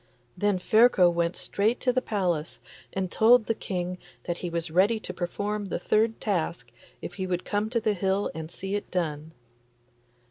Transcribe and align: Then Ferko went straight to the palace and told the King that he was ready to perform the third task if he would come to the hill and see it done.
Then 0.35 0.57
Ferko 0.57 1.11
went 1.11 1.35
straight 1.35 1.79
to 1.81 1.93
the 1.93 2.01
palace 2.01 2.59
and 2.91 3.11
told 3.11 3.45
the 3.45 3.53
King 3.53 3.99
that 4.23 4.39
he 4.39 4.49
was 4.49 4.71
ready 4.71 4.99
to 4.99 5.13
perform 5.13 5.65
the 5.65 5.77
third 5.77 6.19
task 6.19 6.71
if 7.03 7.13
he 7.13 7.27
would 7.27 7.45
come 7.45 7.69
to 7.69 7.79
the 7.79 7.93
hill 7.93 8.31
and 8.33 8.49
see 8.49 8.73
it 8.73 8.89
done. 8.89 9.31